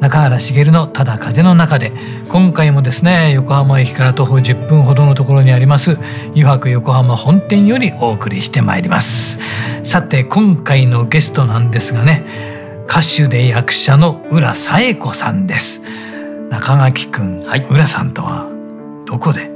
[0.00, 1.92] 中原茂のただ風の中で
[2.28, 5.98] 今回もですね横浜駅から徒歩10分ほどのところにあります
[6.34, 9.38] 湯泊横浜本店よりお送りしてまいります。
[9.82, 12.24] さて今回のゲストなんですがね
[12.86, 15.80] 歌手で役者の浦紗恵子さんです。
[16.50, 18.48] 中垣くん、はい、浦さんとは
[19.06, 19.48] どこで？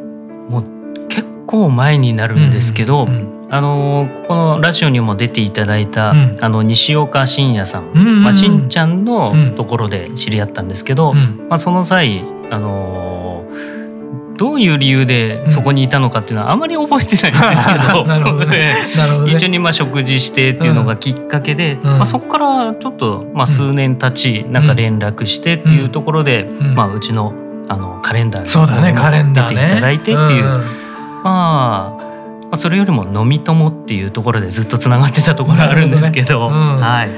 [0.49, 13.47] もう結構前になるんですけど、うんうんあのここのラジオにも出ていただいた、うん、あの西岡信也さん、うんうん、まあ、しんちゃんのところで知り合ったんですけど、うん、まあ、その際あの
[14.37, 18.75] どういう理由でそこにいたのかっていうのはあまり覚えてないんですけどね、
[19.27, 27.35] 一緒にまあ食事してっていうのがきっかけで、まあ、そこからちょっとまあ数年経ちなんか連絡してっていうところで、まあ、うちの
[27.69, 30.45] あのカレンダーに出ていただいてっていう。
[31.25, 32.08] まあ
[32.51, 37.11] まあ、それよりも飲み友っていうところでずっとつながってたところあるんですけど、ねうん、はい。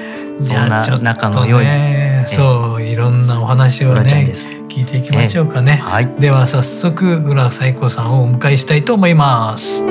[0.42, 4.32] そんな仲の良い、ね、そういろんなお話をね
[4.68, 9.84] 聞いていきましょうかね、はい、では早速浦彩子さんをお迎えしたいと思います。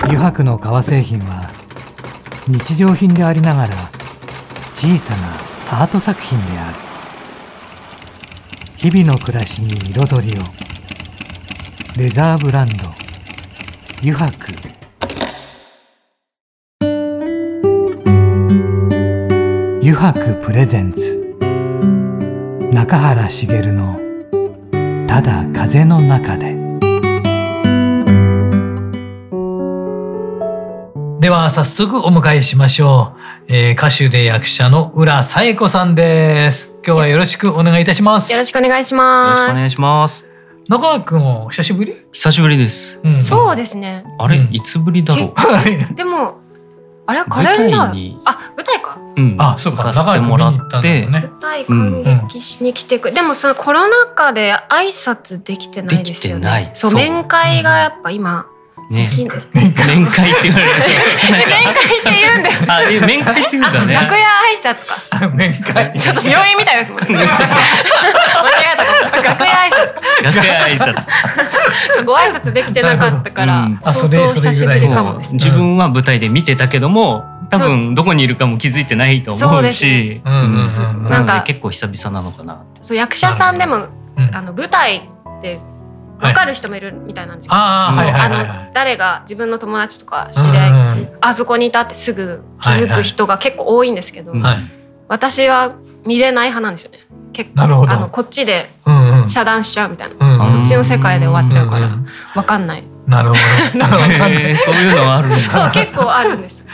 [0.00, 1.50] 油白の革製品は
[2.48, 3.90] 日常品でありながら
[4.74, 6.74] 小さなアート作品である。
[8.76, 10.44] 日々の暮らしに彩りを。
[11.96, 12.90] レザーブランド。
[13.98, 14.52] 油白
[19.80, 21.36] 油白プレゼンツ。
[22.72, 24.00] 中原茂の
[25.06, 26.54] 「ただ風の中で」
[31.24, 36.68] では早速お迎えしましょう、えー、歌手で役者の浦紗恵子さんです。
[36.84, 38.30] 今日はよろしくお願いいたします。
[38.30, 39.40] よろしくお願いします。
[39.40, 40.30] よろしくお願いします。
[40.68, 41.96] 中川くんも久しぶり？
[42.12, 44.04] 久しぶりです、うん、そうですね。
[44.18, 45.94] あれ、うん、いつぶりだろう。
[45.94, 46.40] でも
[47.06, 48.18] あれカレンダー。
[48.26, 49.84] あ舞台か、うん、あそうか。
[49.84, 56.72] 中川もらって、ね、舞台感激しに来てく、うん、でもそのコロナ禍で挨拶できてないですよね。
[56.74, 56.92] そう。
[56.92, 58.46] 面会がやっぱ今、
[58.90, 60.70] ね、面会って言われる
[61.48, 62.70] 面会って言うんです。
[62.70, 63.94] あ、面会って言うんだね。
[63.94, 65.28] 楽屋挨拶か。
[65.28, 65.92] 面会。
[65.98, 67.08] ちょっと病院みたいですもんね。
[67.14, 67.26] 間違
[68.74, 70.24] えた楽屋挨拶。
[70.24, 71.00] 楽屋挨拶。
[71.94, 75.34] そう、ご挨拶できてなかったから、相当久しぶりかもです。
[75.34, 82.62] 自分は舞台で見てたけども、多分どこにいるかも気づいてないと思うし、なんか結構久々なのかな。
[82.80, 83.86] そう役者さんでも、
[84.32, 85.08] あの舞台
[85.38, 85.60] って
[86.24, 94.32] 分かる人もいるみたいなんですけど、あの誰が自分の友達とか知り合い、あそこにいたってすぐ気づく人が結構多いんですけど、
[95.08, 95.74] 私は
[96.06, 96.98] 見れない派なんですよね。
[97.32, 97.62] 結構。
[97.62, 98.70] あのこっちで
[99.26, 101.88] 遮断しちゃうみたいな、こっちの世界で終わっちゃうから
[102.34, 102.84] 分かんない。
[103.06, 103.40] なるほど。
[104.56, 106.64] そういうのはあるんそう結構あるんです。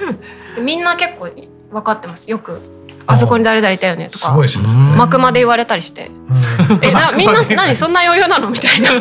[0.61, 1.29] みんな結構
[1.73, 2.31] 分かってます。
[2.31, 2.61] よく
[3.07, 4.37] あそこに誰々いたよねとか
[4.97, 6.11] 幕まで言われたりして
[6.83, 8.91] 「えなみんな何そんな余裕なの?」みたいな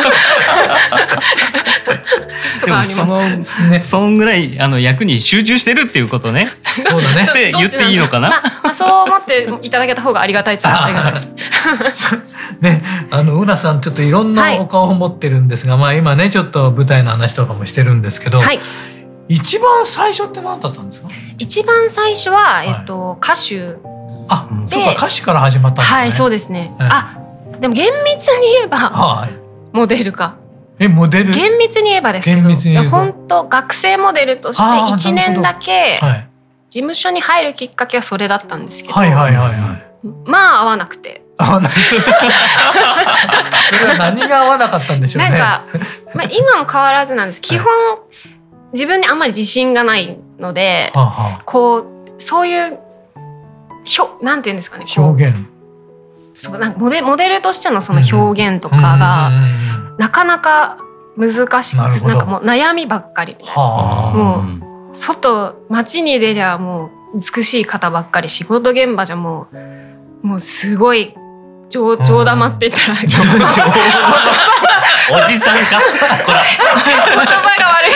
[2.60, 3.08] とかありま
[3.46, 3.70] す。
[3.70, 6.50] ね、そんぐらいあの役に集中してるっていうことね。
[6.88, 7.28] そうだね。
[7.30, 8.30] って言っていいのかな？
[8.30, 12.18] まあ、まあ、そう思っていただけた方がありがたいっちゃありがたいです。
[12.62, 18.42] ね、あの浦さんちょっといろんなお顔を持ってるんですが、はい、まあ今ねちょっと舞台の話とかもしてるんですけど。
[18.42, 18.60] はい
[19.30, 21.08] 一番最初って何だったんですか？
[21.38, 23.78] 一番最初は、えっと、歌手
[24.28, 25.98] あ、そうか歌詞から始まったんですね。
[26.00, 26.76] はい、そうですね。
[26.80, 27.18] あ、
[27.60, 29.32] でも厳密に言えば、はい、
[29.72, 30.36] モデルか。
[30.80, 31.34] え、モデル？
[31.34, 34.64] 厳密に言えばですけど、本当学生モデルとして
[34.94, 36.00] 一年だけ
[36.70, 40.08] 事務所に入るきっかけはそれだったんですけど、はいはいはいはい。
[40.26, 41.24] まあ合わなくて。
[41.38, 41.72] 合わない。
[41.72, 42.02] それ
[43.92, 45.30] は何が合わなかったんでしょうね。
[45.32, 45.64] なんか、
[46.14, 47.42] まあ今も変わらずなんです。
[47.42, 47.68] 基本、
[48.74, 51.86] 自分にあんまり自信がないので、ははこう
[52.18, 52.80] そういう
[53.84, 55.36] ひょなんていうんですかね表現。
[56.34, 59.32] そうなんかモデモデルとしてのその表現とかが、
[59.98, 60.78] なかなか
[61.18, 63.36] 難しくなんかもう悩みばっかり。
[63.40, 64.44] みたいなも
[64.94, 69.48] う外街に出りゃもう美しい方ばっかり仕事現場じゃも
[70.24, 71.16] うもうすごい
[71.70, 73.08] 冗冗談って言ったら、うん、
[75.12, 75.80] おじさんか？
[76.26, 76.44] こら。
[76.46, 77.92] 言葉が悪い。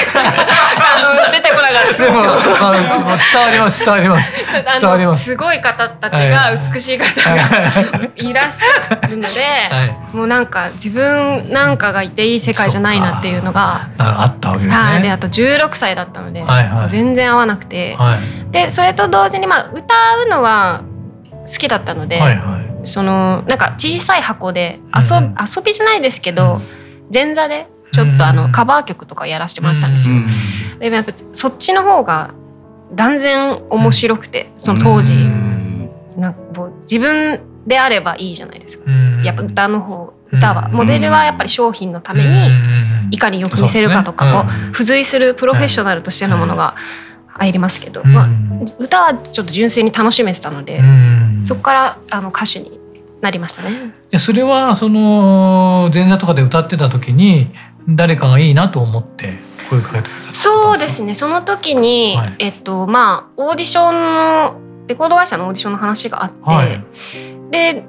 [0.75, 2.03] あの出てこなかった。
[2.03, 4.33] でも伝わります伝わります。
[4.79, 5.23] 伝わります。
[5.23, 8.33] すごい方たちが美しい方がい。
[8.33, 14.83] らっしゃるので、はい、もうなんか自分なんかがいていい世界じゃないなっていうのがあったわけですね。
[14.83, 16.43] はい、であと16歳だったので、
[16.89, 19.93] 全然合わなくて、はい、でそれと同時にまあ歌
[20.25, 20.83] うのは
[21.45, 26.61] 好きだったので、はいはい、そのなんか小さい箱で遊,、うん、遊びじゃないですけど、うん、
[27.13, 30.15] 前座でちょっとあのカバー曲とかやらせてもらってたんですよ。
[30.79, 32.33] でもやっぱそっちの方が
[32.93, 35.15] 断然面白くて、その当時、
[36.17, 38.89] なんかもう自分であればいいじゃないですか。
[39.23, 40.69] やっぱ歌の方歌は。
[40.69, 42.49] モデルはやっぱり商品のために
[43.11, 46.75] いかによく見せるかとかこう付随するプロフェッショナルとしてのものが
[47.27, 48.29] 入りますけど、まあ、
[48.79, 50.81] 歌はちょっと純粋に楽しめてたので
[51.43, 52.79] そこからあの歌手に
[53.23, 53.93] なりましたね。
[54.19, 57.51] それはその前座とかで歌ってた時に
[57.87, 59.35] 誰かがいいなと思って
[59.69, 61.15] 声かけてたそうですね。
[61.15, 66.83] その時に、はい、えっとまあオーディションのレコード会社のオーディションの話があって、はい、
[67.49, 67.85] で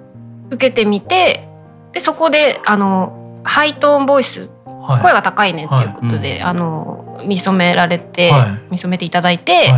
[0.51, 1.49] 受けてみて
[1.93, 8.33] でそこであのハイトーンボイス、はい、声が高いねっていうことで、あの見初められて、
[8.71, 9.73] 見初めていただいて、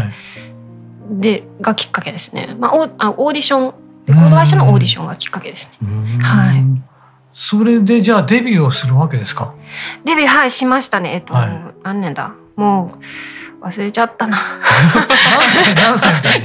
[1.11, 5.89] でがきっかけですね、まあ、オあオーディションレコード会社のオーディションがきっかけですね。
[6.23, 6.65] はい。
[7.33, 9.55] それでじゃあデビューをするわけですか？
[10.05, 11.15] デビューはいしましたね。
[11.15, 12.33] えっと、はい、何年だ？
[12.57, 12.93] も
[13.61, 14.39] う忘れちゃったな。
[14.39, 16.43] 何歳何歳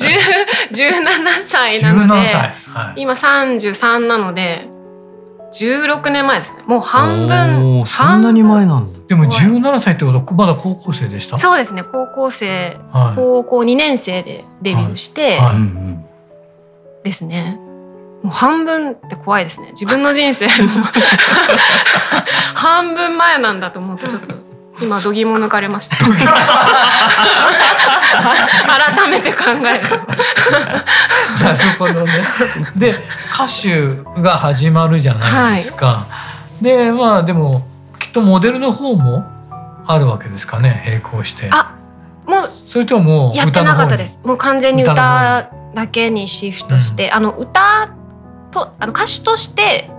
[0.71, 2.13] 十七歳なので、
[2.65, 4.67] はい、今三十三なので。
[5.53, 6.63] 十六年前ですね。
[6.65, 7.85] もう半分。
[7.85, 8.99] そんなに前なんだ。
[9.09, 11.37] でも十七歳ってことまだ高校生でした？
[11.37, 11.83] そうですね。
[11.83, 15.90] 高校生、はい、高校二年生でデビューして、はいはい、
[17.03, 17.59] ですね。
[18.23, 19.71] もう半分って怖いですね。
[19.71, 20.47] 自分の人生
[22.53, 24.35] 半分前なんだと思うとちょっと
[24.79, 25.97] 今度肝抜かれました。
[26.05, 26.07] 改
[29.09, 29.61] めて考える。
[31.43, 32.11] なるほどね。
[32.75, 35.87] で歌手が始まるじゃないですか。
[35.87, 36.05] は
[36.61, 37.65] い、でまあでも
[37.99, 39.25] きっとモデルの方も
[39.87, 41.49] あるわけですかね並行して。
[41.51, 41.73] あ
[42.25, 44.19] もうそれともやってなかったです。
[44.23, 47.95] もう完全に歌だけにシフトして、うん、あの歌
[48.51, 49.89] とあの歌手として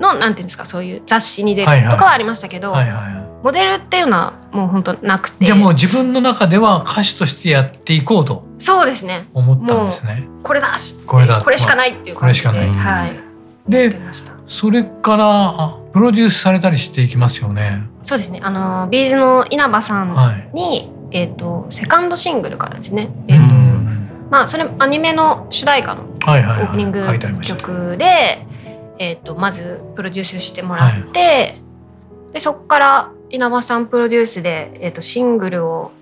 [0.00, 5.44] のなんていうんですかそういう雑誌に出るとかはありましたけど、はいはいモデルっていうのはもう本当なくて。
[5.44, 9.26] じゃあもう自分の中では歌手としてやっていこうとそうですね。
[9.34, 10.28] 思ったんですね。
[10.44, 13.20] これだしこれだこれしかないっていう感じで、これしかない、はい、
[13.68, 14.00] で
[14.46, 17.82] それからプロデュースされたりしていきますよね。
[18.04, 18.40] そうですね。
[18.42, 23.10] あのビーズの稲葉さんに、はい、えっ、ー、とセカンドシングルからですね。
[23.28, 27.04] えっ、ー、と、まあそれアニメの主題歌のオープニング
[27.42, 28.46] 曲で、
[28.98, 35.92] えー、とまずプロデュースしてもらって、はい、でそこから稲葉さんプロデュースで、えー、とシングルを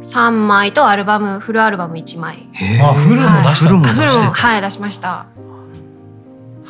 [0.00, 2.48] 3枚とアルバムフルアルバム1枚。
[2.82, 5.26] あフルも出した、はい、フルもはい出しました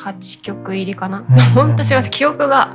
[0.05, 1.25] 8曲入りかな？
[1.55, 2.75] 本当すみません記憶が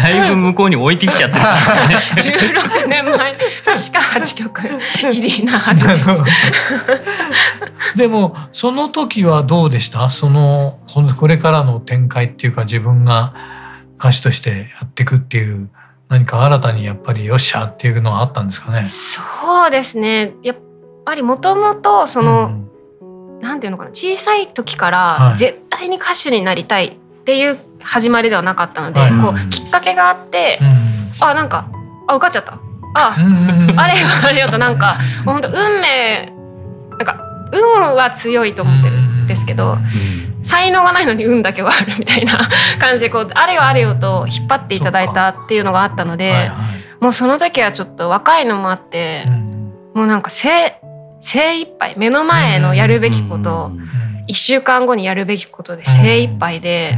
[0.00, 1.42] だいぶ向こうに置いてきちゃってる、
[1.88, 1.98] ね。
[2.22, 4.60] 十六年前確か八曲
[5.02, 6.08] 入りなはずです。
[7.96, 10.10] でもその時はどうでした？
[10.10, 10.78] その
[11.18, 13.32] これからの展開っていうか自分が
[13.98, 15.70] 歌手としてやっていくっていう
[16.08, 18.86] 何か新たにやっぱりよっしゃっていうのはあったんですかね？
[18.86, 19.20] そ
[19.68, 20.32] うですね。
[20.42, 20.56] やっ
[21.06, 22.69] ぱりもともとその、うん
[23.40, 31.70] なんていうのかな小さい時から絶対に歌手になりたいっていう始まりではなかったので、はい、こうきっかけがあって、うん、あなんか
[32.06, 32.60] あ受かっちゃった。
[32.94, 33.14] あ、
[33.76, 36.32] あれよあれよとなんか本当運命
[36.90, 37.20] なんか
[37.52, 39.78] 運は強いと思ってるんですけど、
[40.42, 42.48] 才能がないのに運だけはあるみたいな
[42.80, 46.50] 感じでこうあれよあれよと引っ張っていただいたっていうのがあったので、はいはい、
[47.00, 50.80] もうその時はちょっと若いのもあって、うん、もうなんかせ
[51.20, 53.72] 精一杯目の前のやるべきこと
[54.28, 56.96] 1週間後にやるべきことで精一杯で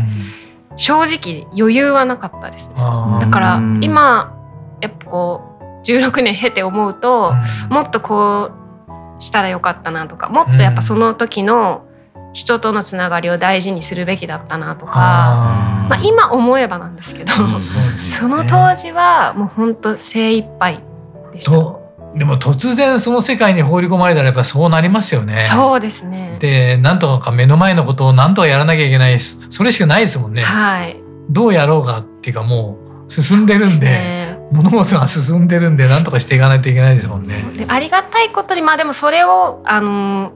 [0.77, 2.71] 正直余裕はなかったです。
[2.71, 2.77] ね。
[3.21, 4.39] だから今
[4.81, 7.35] やっぱこう16年経て思うと
[7.69, 8.53] もっとこ
[9.19, 11.87] うしたらよかったなとかもっとやっぱその時の
[12.33, 14.93] 人とのつながりを大事にするべきだったなとか
[15.89, 17.33] まあ、今思えばなんですけど、
[17.97, 20.83] その当時はもう本当精一杯
[21.33, 21.82] でした。
[22.17, 25.43] でも突然その世界に放り込まれたらやっぱそうなりますよね。
[25.43, 26.37] そうですね。
[26.41, 30.43] で、なんとか目の前のことをなんとかやらなきゃいけないそれしかないですもんね。
[30.43, 30.97] はい。
[31.31, 32.77] どうやろうかっていうかも
[33.09, 37.45] う進んでるんで、ね、物事が進んでるんでなんとかしていかないといけないですもんね。
[37.69, 40.33] ありがたいことにまあでもそれをあの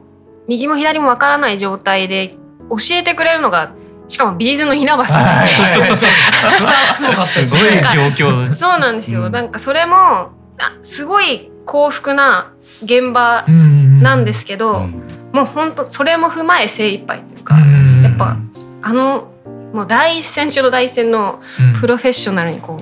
[0.49, 2.37] 右も左もわからない状態で
[2.71, 3.73] 教えてくれるのが
[4.09, 5.49] しかもビーズの稲葉さん。
[5.49, 5.55] す
[7.51, 8.53] ごい状況。
[8.53, 9.29] そうなんですよ。
[9.29, 10.31] なんかそれも
[10.83, 14.89] すごい幸福な現場なんですけど、
[15.33, 18.39] もう本当それも踏まえ精一杯というか、やっぱ
[18.83, 19.29] あの
[19.73, 21.43] もう第一線中の第一線の
[21.81, 22.81] プロフェッショナルにこ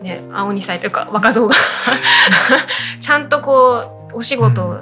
[0.00, 1.54] う、ね、青二歳というか若造が
[3.00, 4.80] ちゃんとこうお仕事を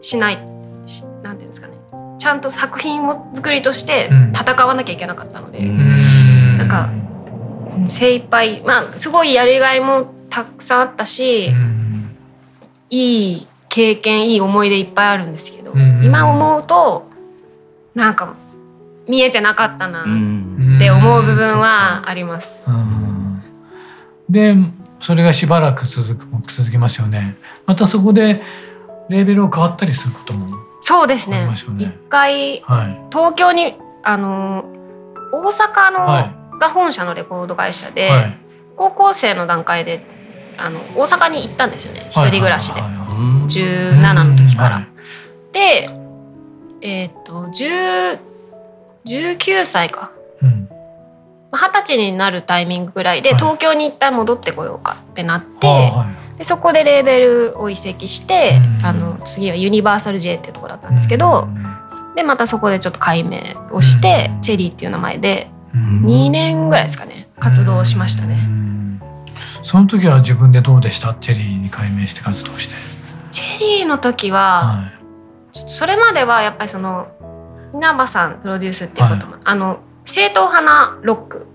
[0.00, 1.74] しない、うん、なんていうんですかね。
[2.18, 6.88] ちゃんと作品を作りとして戦わなきゃいけなかったので、うん、なんか
[7.86, 11.77] 精一杯まあすごいやりがいもたくさんあったし、うん、
[12.90, 17.08] いい経験いい思い出いっぱいあるんですけど、うん、今思うと
[17.94, 18.34] なんか
[19.08, 22.58] 見えてなかったなって思う部分はあります。
[24.28, 24.54] で
[25.00, 27.36] それがしばらく続く続きますよね。
[27.66, 28.42] またそこで
[29.08, 31.48] レーベルを変わったりすることもそうですね。
[31.78, 34.64] 一回、はい、東京にあの
[35.32, 36.20] 大阪の、は
[36.56, 38.38] い、が本社のレコード会社で、はい、
[38.76, 40.04] 高校生の段階で
[40.58, 42.08] あの大阪に行ったんですよね。
[42.10, 42.82] 一人暮らしで、
[43.46, 44.86] 十七の時から。
[45.52, 45.90] で、
[46.80, 48.18] えっ、ー、と十
[49.04, 50.12] 19歳か。
[51.50, 67.28] 二十歳になるタイミングぐらいで東京に一旦戻ってこようかってなって、はい、でそこでレーベルを移籍して、うん、あの次はユニバーサル J っていうところだったんですけど、うん、でまたそこでちょっと改名をして、うん、チェリーっていう名前で2年ぐらいですかね。
[67.38, 68.57] 活動しましたね。
[69.62, 71.14] その時は自分でどうでした？
[71.14, 72.74] チェリーに改名して活動して。
[73.30, 74.92] チェリーの時は、は
[75.52, 77.08] い、ちょっとそれまではやっぱりその
[77.74, 81.46] 稲葉さんプロデュースっていうことも、はい、あの正統派なロック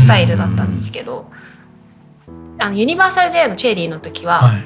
[0.00, 1.30] スタイルだったんですけど、
[2.58, 4.64] あのユニバーサル J のチェリーの時は、はい、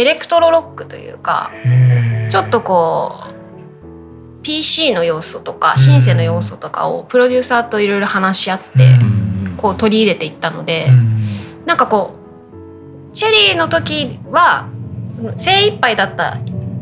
[0.00, 1.50] エレクトロロックというか
[2.30, 8.98] ちょっとこう PC の要素とかシンセの要素とかをプロデューサーといろいろ話し合って
[9.58, 10.88] こう取り入れていったので
[11.66, 12.14] なんかこ
[13.10, 14.68] うチェリーの時は
[15.36, 16.38] 精一杯だった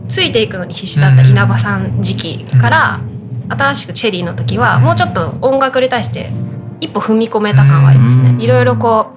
[0.08, 3.00] ついていくのに必死だった稲葉さん時期から
[3.48, 6.30] 新しくチェリーの時はもうちょっと音楽に対して
[6.80, 8.36] 一歩踏み込めた感はありますね。
[8.42, 9.12] いろいろこ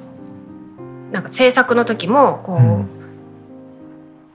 [1.09, 2.85] うなんか制作の時もこ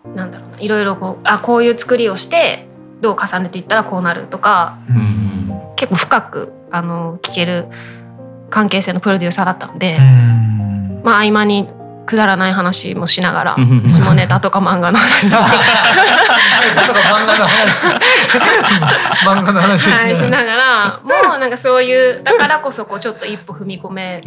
[0.04, 2.68] う、なんだろうないろいろこうあこういう作りをして
[3.00, 4.78] どう重ねていったらこうなるとか、
[5.76, 7.66] 結構深くあの聞ける
[8.50, 9.98] 関係性のプロデューサーだったので、
[11.02, 11.68] まあ合間に
[12.08, 15.44] くだらない話もしながら下ネタとか漫画の話とか。
[19.26, 19.90] 漫画の話。
[19.90, 21.00] はい、しながら。
[21.04, 24.22] もうなんかそういうだからこそこうちょっと一歩踏み込め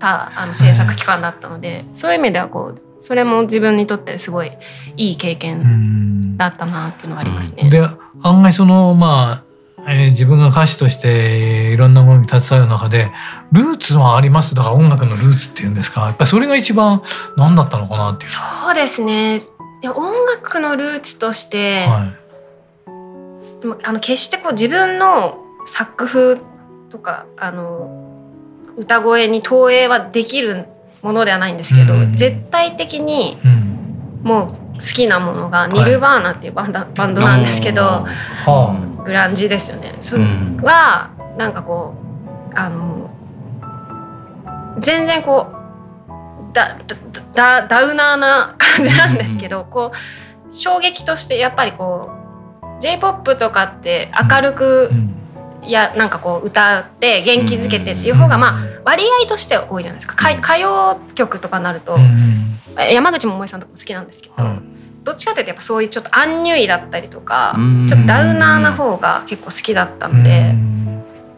[0.00, 4.50] たあの制作期間だったのでそういう意味ではこうそれも自分にとってすごい
[4.96, 7.70] いい経験だったなっていうのはありますね。
[7.70, 7.80] で
[8.22, 9.49] 案外そのまあ
[9.86, 13.10] えー、自分が歌手としていろんなものに携わる中で
[13.52, 14.54] ルーツはあります。
[14.54, 16.02] だから音楽のルーツっていうんですか。
[16.02, 17.02] やっぱりそれが一番
[17.36, 18.30] 何だったのかなっていう。
[18.30, 18.38] そ
[18.70, 19.36] うですね。
[19.36, 19.42] い
[19.82, 22.86] や音楽のルーツとして、はい、
[23.82, 26.36] あの決してこう自分の作風
[26.90, 28.22] とかあの
[28.76, 30.66] 歌声に投影はできる
[31.02, 33.38] ものではないんですけど、うん、絶対的に
[34.22, 38.06] もう好きなものがニルバーナっていうバンド,、バンドなんですけど、は
[38.46, 39.96] あグランジですよね。
[40.00, 40.24] それ
[40.62, 41.94] はなんかこ
[42.52, 43.10] うあの
[44.80, 46.78] 全然こうだ
[47.34, 52.10] だダウナーな感じなんですけど、こう衝撃としてやっぱりこ
[52.62, 54.90] う j p o p とかって明るく、
[55.62, 60.16] いやなんかこう歌って元気づけてっていう方がまあ割合として多いじゃないですか。
[60.32, 61.98] 歌謡曲とかになると、
[62.90, 64.34] 山口百恵さんとかも好きなんですけど、
[65.02, 67.56] どっちかというとやっぱそういうちょっとアンニュイだったりとか
[67.88, 70.54] ちょっとダウナーな方が結構好きだったので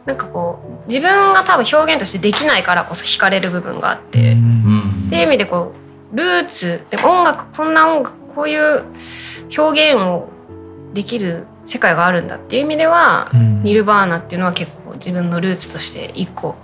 [0.05, 4.35] なんかこう自分が多分表現としてできないからこそ惹かれる部分があってっ
[5.11, 5.73] ていう意味でこ
[6.13, 8.85] うルーツで音楽こんな音楽こういう
[9.57, 10.29] 表現を
[10.93, 13.31] できる世界があるんだっていう意味では、
[13.63, 16.57] ニルバーナっていうのは結構自分のルーツとして一個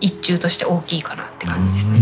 [0.00, 2.00] 一中として大きいかなって感じですね。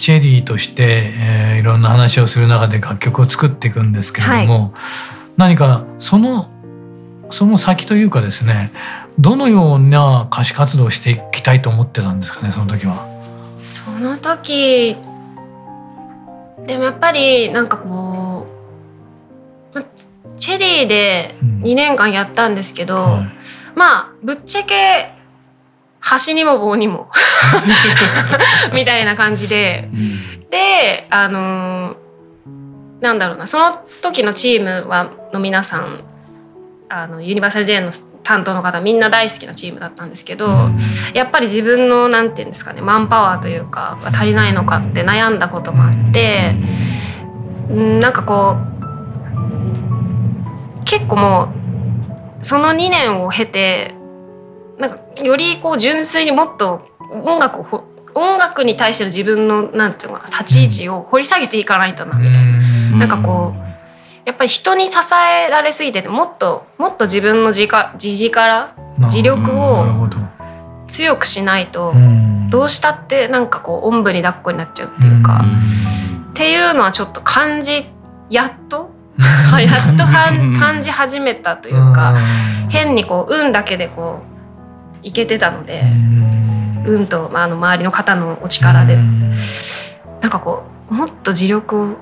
[0.00, 4.72] でチェリーとして、えー、いろんな話をする中で楽曲を作っていくんですけれども、はい、
[5.36, 6.50] 何かその
[7.30, 8.72] その先というかですね
[9.18, 13.06] どのような歌手活動をしていきたいと思ってたんですかねその時は？
[13.64, 14.96] その時
[16.66, 18.46] でもやっぱりなんかこ
[19.74, 19.84] う
[20.36, 23.28] チェリーで2年間やったんですけど、うんはい、
[23.74, 25.19] まあぶっちゃけ
[26.00, 27.08] 端にも棒にも。
[28.74, 31.96] みたいな感じで、うん、であの
[33.00, 33.46] なんだろうな。
[33.46, 36.00] その時のチームはの皆さん
[36.88, 37.90] あのユニバーサル J の
[38.22, 40.50] 担当の方みんな大好きなチームだったんですけど、
[41.14, 46.56] やっぱり自分のなんて言うんですかねマンパワーというか足りないのかって悩んだこともあって
[47.70, 48.60] なんかこう
[50.84, 51.52] 結構も
[52.40, 53.94] うその2年を経て
[54.80, 56.88] なんかよりこう純粋にもっと
[57.24, 57.84] 音楽を
[58.14, 62.98] 音楽に対しての自分のなんていうのか立ち位置を掘り下げていかないとなみたいな。
[62.98, 63.70] なんかこう
[64.24, 69.86] やっぱり人に支えられすぎててもっともっと自分の自自力自力を
[70.88, 71.94] 強くしないと
[72.50, 75.44] どうしたってなんかこうおんぶに抱っこになっちゃうっていうか
[76.30, 77.86] っていうのはちょっと感じ
[78.28, 78.90] やっと
[79.58, 82.14] やっと感じ始めたというか
[82.68, 84.29] 変にこう運だけでこう
[85.02, 85.82] いけてたので
[86.86, 88.98] 運と、まあ、あの周りの方のお力で。
[90.20, 91.96] なんかこうもっと自力を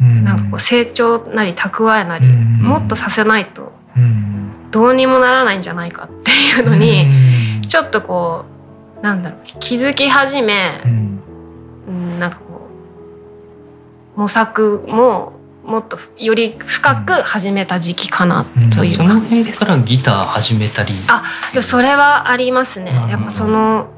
[0.00, 3.72] なんかこう成長なり蓄えなりもっとさせないと
[4.70, 8.44] どうにもならないんじゃないかっていうのにちょっとこ
[9.00, 12.68] うなんだろう気づき始め、うん、なんかこ
[14.16, 15.32] う模索も
[15.64, 18.44] もっとより深く始めた時期かな
[18.74, 19.60] という感じです。
[19.60, 20.92] からギター始めたり。
[21.08, 21.24] あ、
[21.62, 22.92] それはありますね。
[23.08, 23.88] やっぱその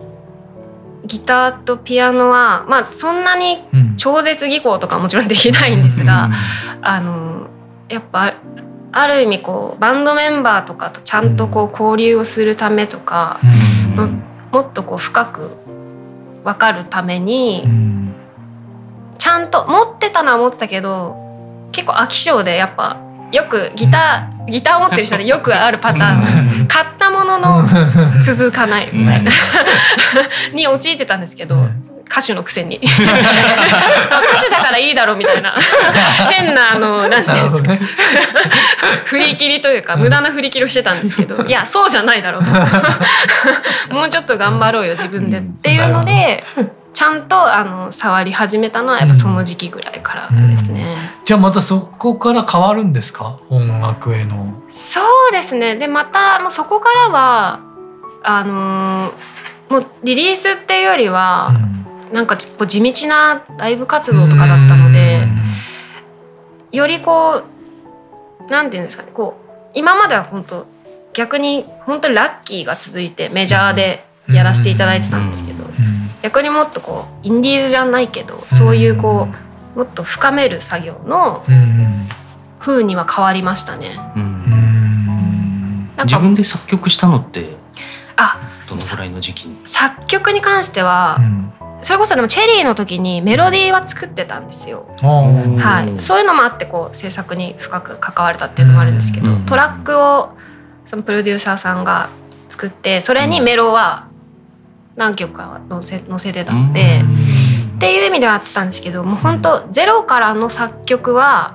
[1.04, 3.58] ギターとピアノはまあそんなに
[3.96, 6.30] 超絶技巧とかもちろんできないんですが、
[6.82, 7.48] あの
[7.88, 8.34] やっぱ
[8.92, 13.40] ある意味こうバンドメンバーとかとちゃんとこう交流をするためとか、
[13.96, 14.08] も
[14.52, 15.50] もっとこう深く
[16.44, 17.64] 分かるために、
[19.18, 21.25] ちゃんと持ってたのは持ってたけど
[21.76, 22.96] 結構飽き性でやっぱ
[23.30, 26.68] よくギターギターを持ってる人で よくあるパターン。
[26.68, 27.68] 買ったものの
[28.22, 29.30] 続かないみたいな。
[30.54, 31.68] に陥ってたんですけど
[32.10, 32.78] 歌手のくせに。
[32.80, 32.90] 歌
[34.42, 35.54] 手だからいいだろうみたいな。
[36.30, 37.72] 変なあのなんていうんですか。
[39.04, 42.44] 振り切りというか無駄な振り切りをしてたんですけどいやそうじゃないだろう
[43.88, 43.94] と。
[43.94, 46.42] もうちょっと頑張ろうよ自分でっていうので。
[46.96, 50.75] ちゃんとあの触り始めたのはやっぱその時期ぐらいからですね、
[51.26, 53.40] じゃあまたそこから変わるんですか？
[53.50, 54.62] 音楽への。
[54.70, 55.74] そうですね。
[55.74, 57.60] でまたもうそこからは
[58.22, 59.12] あの
[59.68, 61.52] もうリリースっていうよりは、
[62.08, 65.26] うん、なんかこう地道なライブ活動とかだったので、
[66.70, 69.10] よりこうなんていうんですかね。
[69.12, 70.68] こう今までは本当
[71.12, 75.64] 逆に本当にラッキーが続いてメジャーでやらせていただいてたんですけど、
[76.22, 79.45] 逆にもっとこうインディーズじゃないけどそういうこう
[79.76, 81.44] もっと深める作業の
[82.58, 83.98] 風には変わりましたね。
[86.04, 87.56] 自分で作曲したのって
[88.16, 89.58] あどのくらいの時期に？
[89.64, 91.20] 作曲に関しては、
[91.82, 94.88] それこそでもチェリーの時にメロディーは作ってたんですよ。
[95.02, 100.36] はい、そういうのもあってこう制作に深く関われたっていうのもあるんですけど、トラックを
[100.86, 102.08] そのプロデューサーさんが
[102.48, 104.08] 作ってそれにメロは
[104.96, 107.02] 何曲か載せ載せてたので、
[107.76, 111.54] っていう意味ではやってたんですけどもう本当ゼロからの作曲は、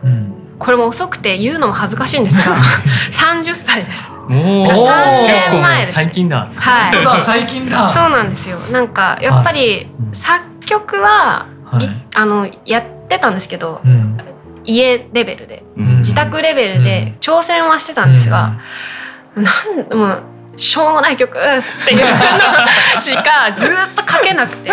[0.59, 2.57] これも遅くて言うのも恥ずかしいんですが
[3.11, 4.11] 30歳です。
[4.29, 6.49] 3年前です、最近だ。
[6.55, 7.21] はい。
[7.21, 7.89] 最近だ。
[7.89, 8.57] そうなんですよ。
[8.71, 14.17] なんかやっぱり作曲は、はい、あのやってたんですけど、うん、
[14.63, 18.53] 家レベルで、うん、自宅レベルで挑戦はしてたんですが、
[19.35, 19.51] うん、な
[19.95, 20.23] んもう
[20.61, 21.41] しょうもない曲っ
[21.85, 22.05] ていうの
[23.01, 24.71] しかずっと書けなくて、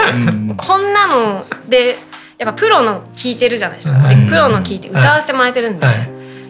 [0.57, 1.98] こんなので
[2.37, 5.87] やっぱプロの聞いてるじゃないですか、でプロの聞いて歌わせてもらえてるんで、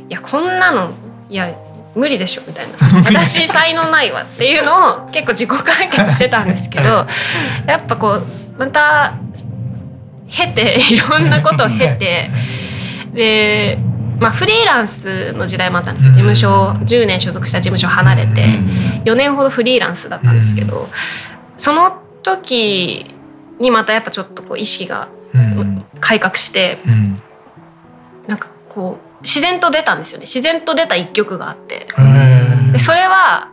[0.09, 0.91] い、やこんなの
[1.31, 1.51] いや
[1.95, 2.73] 無理でしょみたいな。
[3.07, 7.07] 私才能ないわっていうのを結構自己完結してたんですけど
[7.67, 8.25] やっぱこう
[8.59, 9.15] また
[10.29, 12.31] 経ていろんなことを経て
[13.15, 13.79] で
[14.21, 16.13] まあ、フリーランスの時代もあったんですよ。
[16.13, 18.59] 事務所10年所属した事務所離れて
[19.05, 20.89] 4年ほどフリーランスだったんですけど
[21.57, 23.15] その時
[23.59, 25.09] にまたやっぱちょっとこう意識が
[26.01, 26.79] 改革して
[28.27, 30.27] なんかこう自然と出たんですよね。
[30.27, 31.87] 自然と出た一曲があって。
[32.73, 33.51] でそれは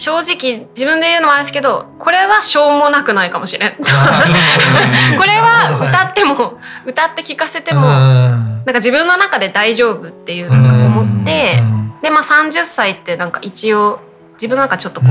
[0.00, 3.74] 正直自分で言うのもあれですけどこれはしょうもなくないかもしれん。
[3.76, 11.62] これは歌っても歌って聴かせてもなんか自分の中で大丈夫っていうなんか思って
[12.02, 14.00] でまあ30歳ってなんか一応
[14.34, 15.10] 自分の中ちょっとこう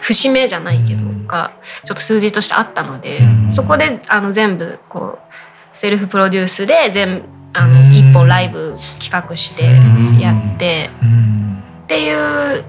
[0.00, 1.52] 節目じゃないけどが
[1.84, 5.34] ちょっと数字としてあったのでそこであの全部こう
[5.72, 9.80] セルフプロデュースで全あの一本ライブ企画して
[10.20, 10.90] やって
[11.84, 12.12] ってい
[12.58, 12.64] う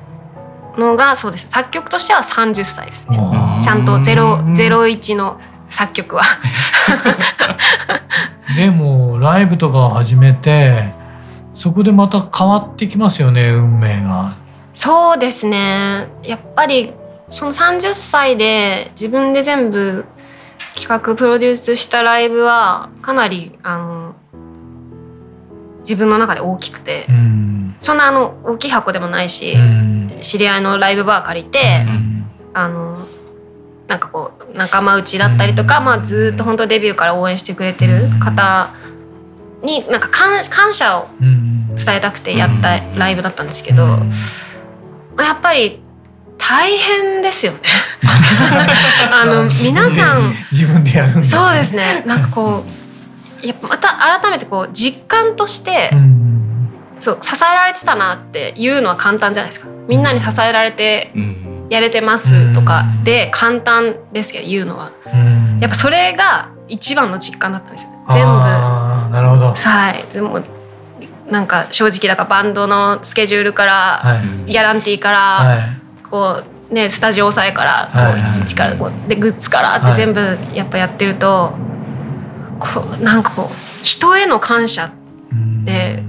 [0.77, 1.49] のがそうです。
[1.49, 3.17] 作曲としては30歳ですね。
[3.63, 6.23] ちゃんと01の作曲は。
[8.55, 10.93] でもライブとかを始めて
[11.55, 14.35] そこでまた変わってきますよね運命が。
[14.73, 16.07] そうですね。
[16.23, 16.93] やっぱり
[17.27, 20.05] その30歳で自分で全部
[20.75, 24.15] 企画プロデュースしたライブはかなりあの
[25.79, 33.07] 自分の中で大きくて、うん、そんなあの大きい箱でもないし、うん、知り合いのライブバー借りて、うん、あの
[33.87, 38.69] なんかこう仲間内だったりとか、まあ、ずっと本当デビューから応援してくれてる方
[39.63, 45.81] になんか感謝を伝えたくてやったライブだったんですけど、やっぱり
[46.37, 47.59] 大変ですよね。
[49.11, 52.03] あの皆さん自分でやるそうですね。
[52.07, 52.63] なんかこ
[53.43, 55.91] うやっぱまた改めてこう実感として、
[57.01, 59.67] そう支えられてたなって言うのは簡単じゃないですか。
[59.87, 61.11] みんなに支えられて
[61.69, 64.91] やれてますとかで簡単ですけど言うのは。
[65.59, 67.97] やっぱそれが一番の実感だったんですよね。
[68.11, 68.29] 全部。
[68.29, 69.53] なるほど。
[69.53, 70.05] はい。
[70.09, 70.41] 全部
[71.29, 75.59] なんか正直だからバンドのスケジュールから、ギャランティーから、はい。
[76.09, 77.99] こうねスタジオ抑えからこ
[78.39, 81.53] う一からこうでグッズからって全部やっぱやってると、
[82.59, 84.91] こうなんかこう人への感謝っ
[85.65, 86.03] て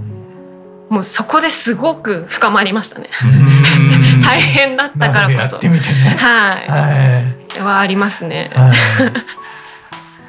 [0.93, 3.09] もうそこですごく深まりましたね。
[4.23, 5.59] 大変だったからこそ。
[5.59, 5.71] ね、
[6.19, 6.69] はい。
[6.69, 7.23] は
[7.57, 8.51] い、はありますね。
[8.53, 8.71] は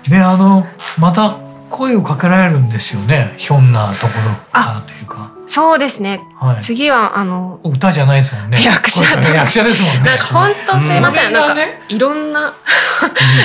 [0.08, 0.65] い、であの
[0.97, 1.38] また
[1.69, 5.34] 声をかけられるんですよねひょんなところからというか。
[5.47, 6.21] そうですね。
[6.39, 8.63] はい、次はあの歌じゃないですもんね。
[8.63, 10.17] 役者 役者ですもんね。
[10.32, 11.34] 本当すいません。
[11.34, 12.54] なんかいろんな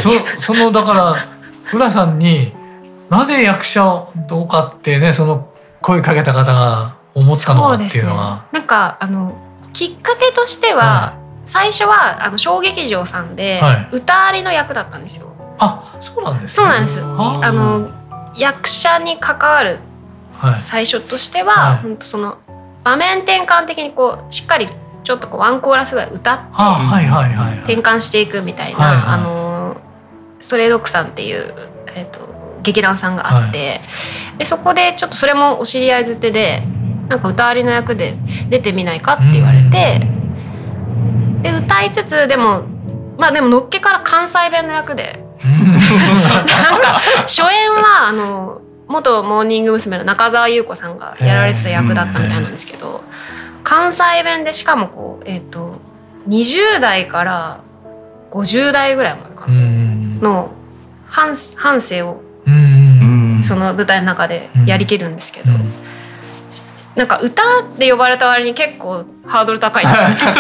[0.01, 1.27] そそのだから
[1.73, 2.53] 浦さんに
[3.11, 5.49] なぜ役者どうかってねその
[5.81, 9.37] 声かけた方が思ったのかっていうのは、ね、なんかあの
[9.73, 13.61] きっかけとしては、はい、最初はあの小劇場さんで、
[13.93, 15.33] 歌ありの役だったんですよ。
[15.59, 17.01] あそうなんです、ね、そうなんです。
[17.03, 17.91] あの
[18.37, 19.79] 役者に関わる
[20.63, 22.39] 最初としては、はい、本当その
[22.85, 24.67] 場面転換的にこうしっかり
[25.05, 26.45] ちょっとこうワンコーラスぐらい歌って
[27.75, 29.77] 転換していくみたいな、あの
[30.41, 31.55] ストレイドッグさんっていう、
[31.89, 33.75] えーと、劇団さんがあって、は
[34.37, 36.63] い、でそこでちょっとそれもお知り合いづてで
[37.09, 38.17] なんか歌ありの役で
[38.51, 40.07] 出てみないかって言われて、
[41.43, 42.65] で歌いつつでも
[43.17, 45.25] まあでものっけから関西弁の役で。
[45.39, 49.99] なんか初演はあの元モーニング娘。
[49.99, 53.05] の中澤優子さんがやられてた役だったみたいなんですけど
[53.63, 55.77] 関西弁でしかもこう、えーと、
[56.27, 57.61] 20代から
[58.31, 59.53] 50代ぐらいまでかな
[60.21, 60.51] の
[61.07, 62.23] 半半生を
[63.43, 65.53] その舞台の中でやりきるんですけど。
[66.99, 69.85] なんか歌って呼ばれた割に結構ハードル高い。
[69.87, 70.37] 確かに。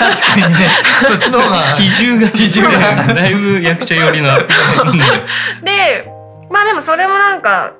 [0.00, 0.68] 確かにね。
[1.06, 1.62] そっちの方が。
[1.62, 2.26] 比重が。
[2.30, 2.94] 比重が。
[3.14, 4.36] だいぶ役者寄りな
[5.62, 6.10] で
[6.50, 7.70] まあでもそれもなんか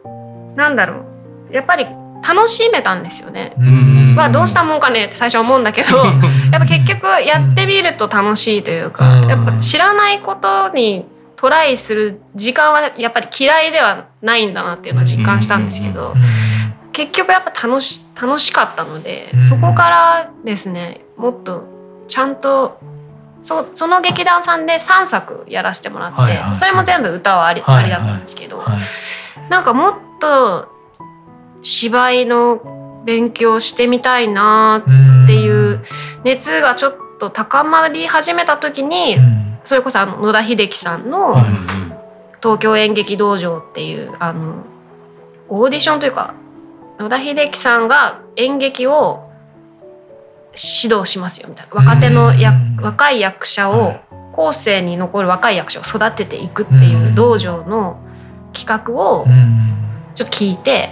[0.55, 1.05] なんだろ
[1.51, 1.53] う。
[1.55, 1.89] やっぱり
[2.27, 3.55] 楽しめたんですよね。
[4.15, 11.05] まあどうしたもんかねって最初思うんだけどやっぱ結局やってみると楽しいというかやっぱ知らないことに
[11.37, 16.15] トライする時間はやっぱり嫌いではないんだなっていうのは実感したんですけど
[16.95, 21.65] 結局やっぱ楽し楽しかったのでそこからですねもっと
[22.07, 22.79] ちゃんと
[23.43, 28.77] そその劇団さんで3作やらせてもらって、はいはい、それも全部歌はあり,、ありだったんですけど、はい。
[28.77, 30.69] はい、なんかもっと
[31.63, 35.85] 芝居の勉強してみたいなっていう
[36.25, 39.19] 熱がちょっと高まり始めた時に、
[39.63, 41.37] それこそあの野田秀樹さんの
[42.41, 44.65] 「東京演劇道場」っていうあの
[45.51, 46.33] オーディションというか
[46.99, 49.29] 野田秀樹さんが演劇を
[50.83, 51.75] 指導しますよみたいな。
[51.75, 53.97] 若手のや若い役者を
[54.33, 58.01] 後世に残る若い役者を育てていくっていう道場の
[58.53, 59.27] 企画を
[60.15, 60.91] ちょっと聞いて、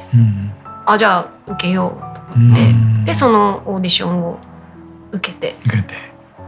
[0.87, 2.75] あじゃあ受けようと思って、
[3.07, 4.39] でそのオーディションを
[5.13, 5.57] 受けて。
[5.67, 5.95] 受けて。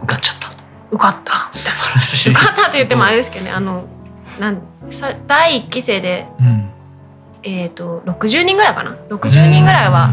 [0.02, 0.50] 受かっちゃった。
[0.90, 1.48] 受かった。
[1.52, 2.30] 素晴らしい。
[2.30, 3.84] 受かったって言ってもあれですけどねあの
[4.40, 6.70] なんさ第1期生で、うん、
[7.44, 10.12] えっ、ー、と60人ぐらいかな？60人ぐらいは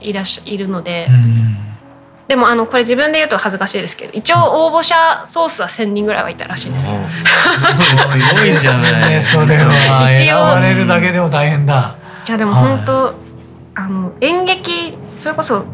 [0.00, 1.06] いらっしゃいるので。
[1.08, 1.56] うん。
[2.26, 7.02] でもあのこれ自分で言うと恥ずかしいですけど一応応募者ソースは1,000人ぐらいはいたらしいんですけど
[8.08, 9.20] すごいじゃない。
[9.22, 11.96] それは一応選ばれるだけでも大変だ。
[12.26, 13.14] いやでも本当、はい、
[13.74, 15.66] あの演劇それこそ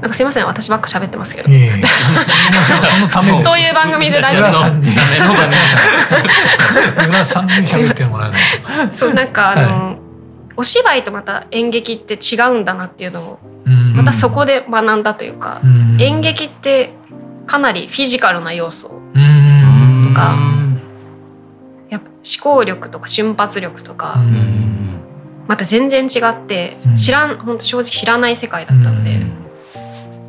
[0.00, 1.48] なんかすいません私ばっか喋ってますけど。
[1.48, 1.58] そう
[3.58, 4.70] いう番組で大丈夫ですか？
[7.06, 8.40] 村さんに喋ってもらえない。
[8.92, 9.96] そうなんかあの、はい、
[10.56, 13.38] お芝居とまた演劇って違うんだなっていうのを
[13.94, 15.60] またそこで学んだというか、
[15.98, 16.92] 演劇って
[17.46, 18.94] かなりフィジカルな要素と
[20.14, 20.38] か、
[21.90, 24.22] やっぱ思考力とか瞬発力とか、
[25.48, 29.26] また全然違って知らん本当正直知らない世界だったので、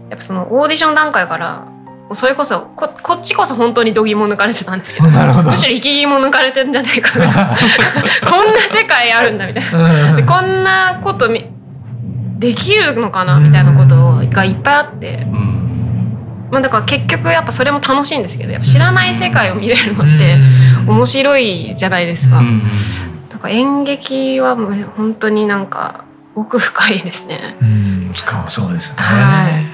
[0.10, 1.67] やっぱそのオーディション段階から
[2.13, 7.56] それこそここっちこそ本当に度肝抜かれてたんですけど むしろ生き肝抜かれてんじゃないかな
[8.30, 11.30] こんな世界あるんだみたいなでこんなこと
[12.39, 15.28] できるのかなみたいなことがいっぱいあって。
[16.52, 20.36] まあ、だから結局やっぱそれも楽しいんですけどやっぱ知らない世界を見れるのって
[20.88, 22.41] 面白いじゃないですか。
[23.30, 27.56] だから演劇は本当になんか奥深いですね。
[27.62, 28.12] うん、
[28.48, 28.95] そうですね。
[28.98, 29.68] はい。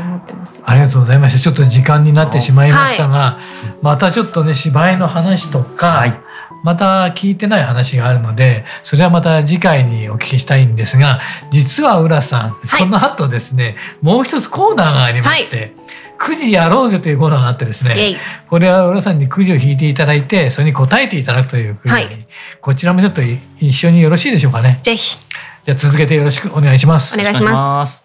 [0.00, 0.60] 思ってます。
[0.64, 1.40] ありがとうございました。
[1.40, 6.20] ちょっと時間になってしまいましたが、はい、またちょっとね芝居の話とか、はい、
[6.62, 15.72] また聞いてない話があるので、それはまた次回にお聞きしたいんですが、実は浦さん、はい、この後ですね、もう一つコーナーがありまして。
[16.16, 18.16] くじやろうぜというコーナーがあってですね
[18.48, 22.28] これは浦さんにくじを引いていただいてそれに答えていただくというくじ、はい、
[22.60, 23.20] こちらもちょっと
[23.58, 24.78] 一緒によろしいでしょうかね。
[24.80, 25.18] ぜひ。
[25.64, 27.18] じゃあ続けてよろしくお願いします。
[27.18, 28.04] お願いします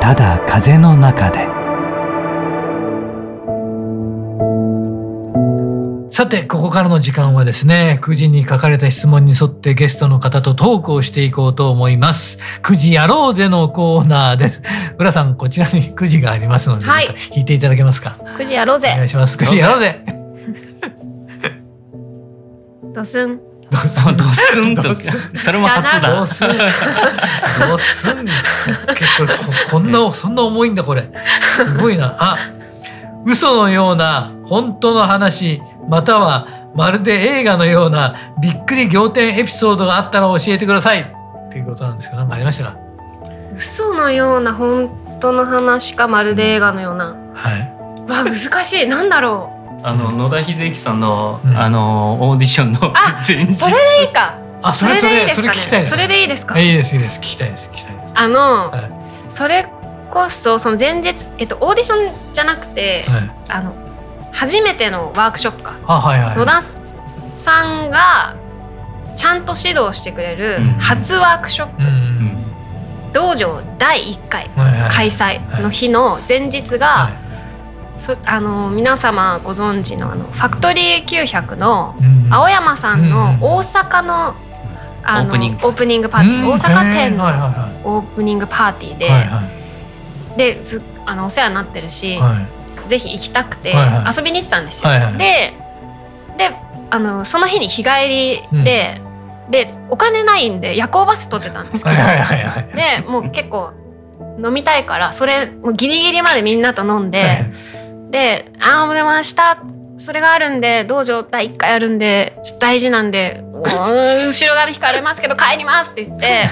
[0.00, 1.46] ただ風の中で」
[6.12, 12.38] さてここからの時間はですね9時に書かれた質問に沿ってゲストの方とトークをしていこうと思います。
[12.62, 14.60] 9時やろうぜのコーナーです。
[14.98, 18.90] 浦さんこちらに9時がありますので、はい、引いていただけますか？9時やろうぜ。
[18.92, 19.38] お願いします。
[19.38, 20.04] 9時やろうぜ。
[22.92, 24.82] ドスンドスンドスンと
[25.36, 26.14] それも初だ。
[26.14, 26.56] ドスン
[27.68, 28.26] ドスン
[28.96, 31.10] 結構こんなそんな重いんだこれ。
[31.56, 32.16] すごいな。
[32.18, 32.38] あ
[33.26, 41.00] 嘘のような本当の話またはまるで映画のようなびっくり仰天エピソードがあったら教えてください。
[41.02, 41.04] っ
[41.52, 42.76] ていうことなんですけど何かありましたか？
[43.54, 47.72] 嘘のような本当の話かまるで映画のような、はい、
[48.08, 48.86] わ難しい。
[48.86, 52.92] なんだろうあの野田秀樹さんの、うん、あのオーディションの
[53.26, 53.54] 前日。
[53.54, 54.34] それでいいか。
[54.62, 56.58] あそれそれそれ聞きたいです、それでいいですか？
[56.58, 57.18] いいですいいです。
[57.18, 58.12] 聞きたいです聞きたいです。
[58.14, 58.90] あの、はい、
[59.30, 59.66] それ
[60.10, 63.72] こそその前日えっとオーディションじゃなくて、はい、あの
[64.32, 66.62] 初めてのワークショップか、はいはい、野田
[67.36, 68.34] さんが
[69.16, 72.44] ちゃんと指導してくれる初ワークショップ、うん、
[73.12, 74.50] 道場第1回
[74.90, 77.12] 開催の日の前日が、はい、
[78.00, 81.94] そあの皆様ご存知のあのファクトリー900の
[82.30, 84.34] 青山さんの大阪の
[85.02, 86.08] あのオープニング。
[86.08, 87.24] パーティー、大阪店の
[87.84, 88.98] オープニングパーティー
[90.36, 90.60] で、で
[91.06, 92.60] あのお世話になってるし、はい。
[92.88, 93.74] ぜひ行きたくて
[94.14, 94.90] 遊びに行ってたんですよ。
[94.90, 95.52] はいはい、で
[96.38, 96.56] で
[96.90, 98.08] あのその日に日帰
[98.50, 99.00] りで、
[99.46, 103.72] うん、でお金ないんで夜行バス取ってたんですけど、でもう結構
[104.42, 107.52] 飲みたいからそれもうギリギリまでみんなと飲んで、はい、
[108.10, 109.34] で「ああでも明日
[109.96, 116.50] それがあるんで道場第1回あるんでちょっと大事なんで後ろ髪引かれますけど帰ります」って言って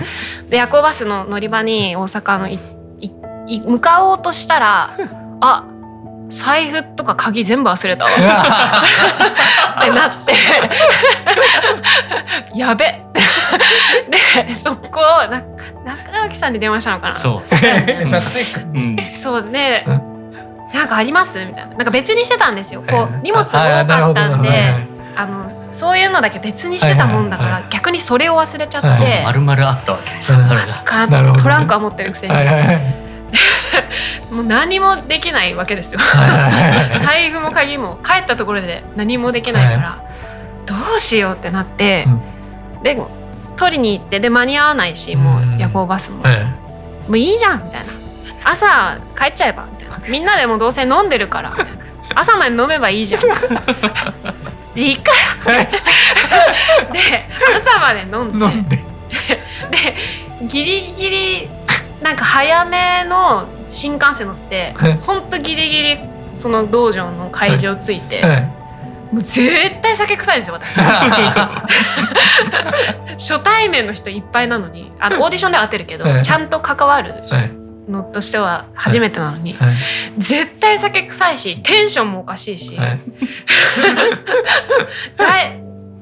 [0.48, 2.58] で夜行バスの乗り場に大阪のい
[3.46, 4.90] い向かおうとしたら
[5.40, 5.64] 「あ
[6.28, 8.10] 財布とか鍵全部忘れたわ。
[9.80, 10.34] ってなって。
[12.54, 13.00] やべ。
[14.46, 15.42] でそこをな
[15.84, 17.14] 中垣さんに電話したのかな。
[17.18, 17.46] そう。
[19.16, 19.86] そうで、
[20.74, 21.44] なんかあります？
[21.44, 21.76] みたいな。
[21.76, 22.82] なんか別にしてたんですよ。
[22.82, 24.74] こう荷物多かったんで
[25.16, 30.10] あのそういうのだけ別にしてたもんだから、逆にそれを忘れちゃって、丸々あったわけ。
[30.14, 32.34] ですトランクは持ってるくせに。
[34.30, 36.00] もう何もできないわけですよ。
[37.02, 39.98] 財布も鍵も帰ったところで何もできないから、
[40.66, 42.98] どうしようってなって、うん、で
[43.56, 46.24] 取りに行ってで間に合わないしもう夜行バスも、も
[47.10, 47.92] ういいじゃんみたいな。
[48.44, 49.77] 朝帰っちゃえばみたいな
[50.08, 51.56] みんなでもどうせ飲んでるから。
[52.14, 53.22] 朝まで飲めばいいじゃん。
[54.78, 54.96] いい。
[54.96, 55.12] か
[56.92, 57.24] で
[57.56, 58.76] 朝まで飲んで。
[58.76, 59.94] で。
[60.46, 61.48] ギリギリ
[62.02, 64.72] なんか早めの新幹線乗って
[65.02, 65.98] ほんとギリギリ
[66.32, 68.22] その道場の会場着いて、
[69.10, 70.78] もう絶対酒臭いんですよ私。
[73.18, 77.24] 初対面の人いっぱいなのにあのオーディションでは当てるけど、ちゃんと関わる
[77.88, 79.56] のとしては初めてなのに、
[80.18, 82.78] 絶対酒臭いしテンションもおかしいし、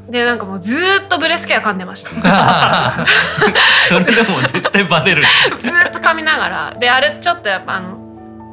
[0.08, 2.10] でなんかもうずっとブレスケア噛んでました。
[3.88, 5.22] それでも絶対バレる。
[5.58, 6.74] ずっと噛みながら。
[6.78, 7.98] であれちょっとやっぱあの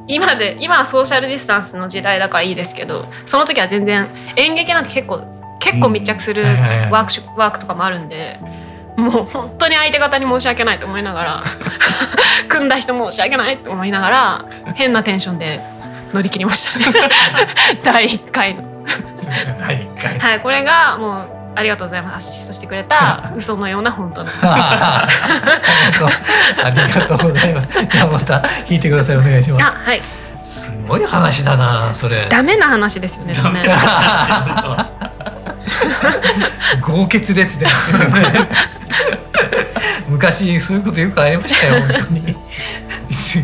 [0.08, 5.22] 今で今はソーシャルディスタンスの時代だからいいですけどその時は全然演劇なんて結構
[5.60, 8.38] 結構密着するワークワークとかもあるんで
[8.96, 11.44] もう本当に相手方に申し訳ないと思いながら
[12.48, 15.60] 組んだ人申し訳ないと思いながら変なテンションで
[16.12, 16.86] 乗り切りましたね。
[17.82, 18.62] 第1回の。
[19.58, 20.18] 第1回。
[20.20, 22.30] はいこれがもうありがとうございます。
[22.30, 24.30] アシストしてくれた嘘のような本当の。
[24.42, 25.08] あ
[26.74, 27.68] りがとうございます。
[27.90, 29.16] じゃあまた聞いてください。
[29.16, 29.64] お願いします。
[29.64, 30.02] あはい。
[30.44, 32.26] すごい話だなそれ。
[32.28, 33.64] ダメな話ですよねダメ
[36.82, 37.66] 豪傑列で
[40.24, 42.36] 昔そういうことよくありましたよ 本当に。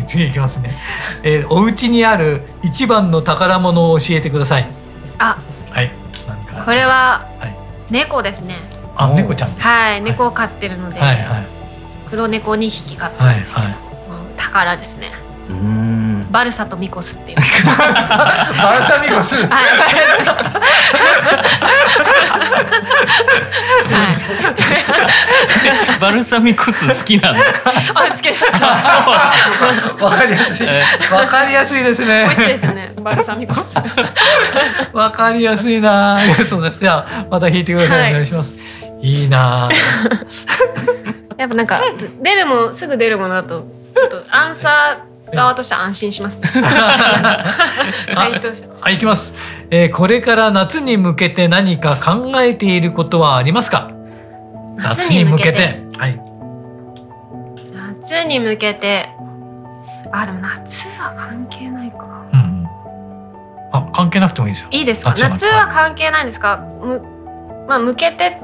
[0.07, 0.77] 次いきますね、
[1.23, 4.67] えー、お家にある一番の宝物を教えてください。
[5.17, 5.37] あ
[5.69, 5.91] はい。
[6.65, 7.25] これは、
[7.89, 8.55] 猫ですね。
[8.95, 11.45] あ猫ちゃんはい猫を飼ってるので、はいはい、
[12.09, 13.79] 黒猫2匹飼ってるんですけど、はいはい、
[14.37, 15.11] 宝ですね。
[15.49, 15.90] うん
[16.31, 17.37] バルサとミコスっていう。
[17.67, 19.35] バルサミコス。
[19.35, 20.59] はい、バルサミコス。
[25.99, 27.39] バルサミコス好きなの？
[27.39, 28.45] あ、好きです。
[30.01, 30.67] わかりやすい。
[31.11, 32.23] わかりやすいですね。
[32.23, 32.93] 美味しいですよね。
[33.01, 33.77] バルサミコス。
[34.93, 36.15] わかりやすいな。
[36.15, 36.79] ありがとうございます。
[36.79, 38.11] じゃあ、また弾いてください。
[38.11, 38.53] お願いします。
[39.01, 39.69] いいな。
[41.37, 41.81] やっぱなんか
[42.21, 43.65] 出るもすぐ出るものだと
[43.95, 46.49] ちょっとアンサー側として安心します、ね。
[48.13, 49.33] 回答者はい、きます、
[49.69, 49.93] えー。
[49.93, 53.91] これから夏に向けて何か考えていることはありますか？
[54.77, 55.81] 夏に向けて？
[55.97, 56.21] はい。
[57.99, 59.09] 夏に向けて。
[60.11, 61.97] あ、でも夏は関係ないか。
[62.33, 62.67] うん。
[63.71, 64.69] あ、関係なくてもいいですよ。
[64.71, 65.13] いいですか？
[65.17, 66.57] 夏は関係ないんですか？
[66.81, 67.01] む、
[67.67, 68.41] まあ、向けて。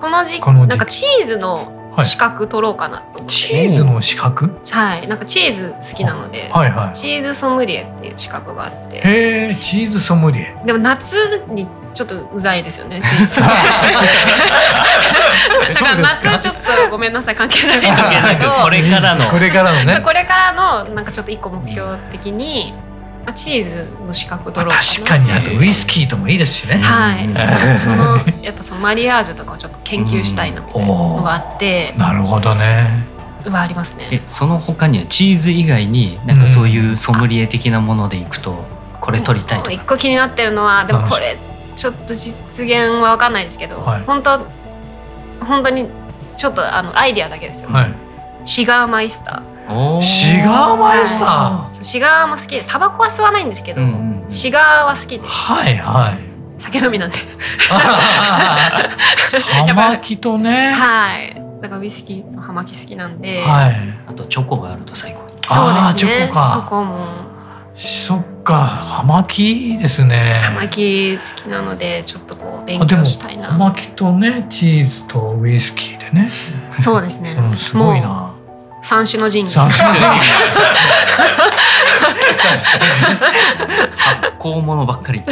[0.00, 1.72] この時期、なんかチーズの
[2.04, 4.58] 資格取ろうかなと、はい、チーズの資格？
[4.70, 5.08] はい。
[5.08, 8.96] なんかチーズ好きなので、はいはい、チーズソムリエっていう資格があって。
[8.98, 10.54] へえチーズソムリエ。
[10.64, 11.16] でも夏
[11.48, 13.40] にちょっとうざいですよね チーズ。
[13.40, 13.54] だか
[15.88, 17.92] ら夏ちょっとごめんなさい関係ないんです
[18.28, 18.50] けど。
[18.62, 19.24] これからの。
[19.26, 20.00] これからのね。
[20.02, 22.87] これからのなんかちょっと一個目標的に、ま
[23.28, 26.78] あ、チーズの資格取ろうか確かにあとウイスキーともいいですしね。
[26.78, 27.28] はい。
[27.80, 33.06] そのやっぱそのマリアージュとかをちょっと研究したいなみたいなのがあって、 なるほどね。
[33.50, 34.08] はありますね。
[34.10, 38.64] えその他にはチーズ以外になんかそういうソムリエ的なものでいくと
[39.00, 39.72] これ取りたいとか？
[39.72, 41.38] 一個気になってるのはでもこれ
[41.76, 42.34] ちょっと実
[42.66, 44.40] 現は分かんないですけど、はい、本当
[45.40, 45.88] 本当に
[46.36, 47.94] ちょっとあのアイディアだけですよ、はい、
[48.44, 49.57] シガーマイスター
[50.00, 51.82] シガーマイスター。
[51.82, 55.30] シガーも好きでタバコは吸わないんですけど、うんうん、シガーは好きです。
[55.30, 56.60] はいはい。
[56.60, 57.18] 酒飲みなんで。
[57.68, 58.94] 葉
[59.74, 60.72] 巻とね。
[60.72, 61.42] はい。
[61.60, 63.76] だからウイスキーと葉巻好きなんで、はい、
[64.06, 66.04] あとチョコがあると最高そうですね。
[66.06, 66.46] チョコか。
[66.48, 67.06] チョコも。
[67.74, 70.40] そっか葉巻ですね。
[70.42, 73.48] 葉巻好きなのでちょっとこう勉強したいな。
[73.48, 76.28] 葉巻とねチーズとウイスキーでね。
[76.80, 78.27] そうですね、うん、すごいな
[78.82, 79.52] 三種の神器。
[79.52, 80.24] 三種の神器。
[83.96, 85.26] 発酵ものばっかり、ね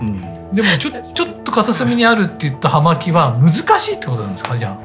[0.00, 4.56] うん、でもちょちょっと片隅にあるって言った葉巻は難しいってことなんですか？
[4.58, 4.78] じゃあ。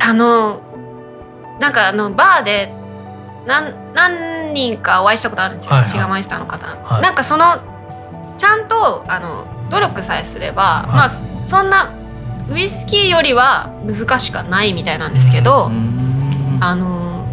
[0.00, 0.60] あの
[1.60, 2.72] なんかあのバーで
[3.46, 7.60] 何何人かお会いしたことあるんですよ、シガマイスターの方、はい、なんかその
[8.36, 11.10] ちゃんとあの努力さえすれば、はい、まあ
[11.44, 11.94] そんな
[12.50, 15.70] ウイスキーよりは難しくはないみたいなんですけど、
[16.60, 17.24] あの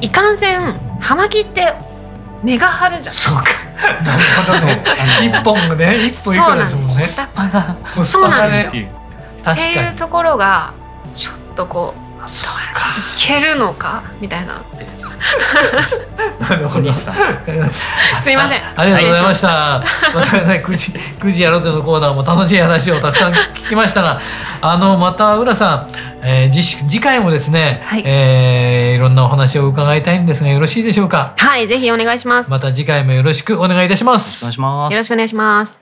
[0.00, 1.74] いかんせん葉巻って
[2.42, 3.14] 根が張るじゃん。
[3.14, 3.42] そうか。
[4.04, 4.84] なるほどね。
[5.22, 7.06] 一本がね、一本いくらですもんね。
[8.02, 8.82] そうなんですよ。
[9.50, 10.72] っていうところが
[11.14, 12.30] ちょっとこう。
[12.30, 12.86] そうか。
[12.98, 14.62] いけるのかみたいな。
[16.40, 16.92] なるほど。
[16.92, 17.08] す
[18.28, 18.62] みません。
[18.76, 19.82] ありがとうございました。
[20.14, 24.20] またね、くじ、くじやろうとのコーナーも楽しい話をたくさん聞きましたが。
[24.60, 25.88] あの、また浦さん、
[26.24, 31.34] えー、次次回もですね、はいえー、いろんなお話を伺いたいんですがよろしいでしょうか？
[31.36, 35.81] はいぜひお願いしますまた次回もよろしくお願いいたしますお願いしますよろしくお願いします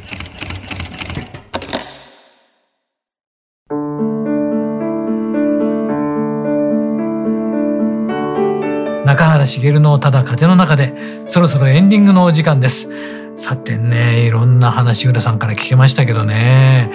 [9.11, 10.93] 中原茂のただ風の中で
[11.27, 12.89] そろそろエンディングのお時間です。
[13.35, 16.89] さてねいろんな話浦さんから聞けましたけどね。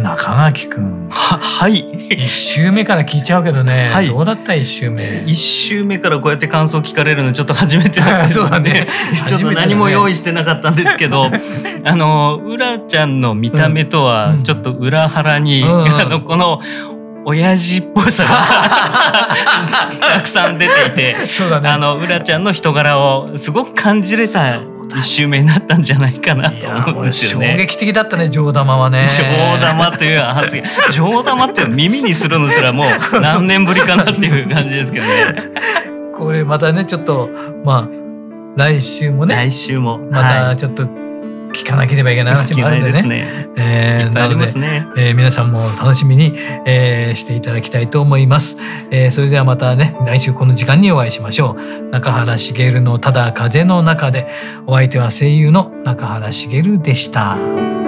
[0.00, 1.80] 中垣くん ははい。
[2.10, 5.24] 一周目から聞いちゃうけどね、はい、どうだった一周目？
[5.26, 8.86] 一周目からこうやって感想聞かれるのちょっと初めてなんですよね。
[9.26, 11.42] ちょっと何も用意してなかったんですけど、ね、
[11.82, 16.60] あのうらちゃんの見た目とはちょっと裏腹に、うんうん、あのこの
[17.28, 19.28] 親父っぽさが
[20.00, 24.56] たくさん出ていて、ね、あのうらちゃんの人柄をすごく感じれた
[24.96, 27.50] 一周目になったんじゃないかなと思うんですよね。
[27.50, 29.08] 衝撃的だったね上玉はね。
[29.10, 32.86] 上玉という発言上玉って耳にするのすらもう
[33.20, 35.12] 何年ぶりかなっていう感じですけどね。
[36.16, 37.28] これまたねちょっと
[37.62, 37.88] まあ
[38.56, 41.07] 来週もね来週もまたちょっと、はい
[41.52, 43.02] 聞かなければいけない話もあるんでね。
[43.02, 46.34] ねえー、なので、ね、えー、皆さんも楽しみに、
[46.66, 48.56] えー、していただきたいと思います。
[48.90, 51.90] えー、それではまたね来週この時間にお会いしましょう。
[51.90, 54.28] 中原茂のただ風の中で
[54.66, 57.87] お相手は声優の中原茂でした。